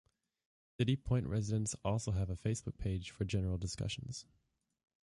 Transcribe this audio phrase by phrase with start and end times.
[0.79, 4.25] City Point Residents also have a Facebook page for general discussions.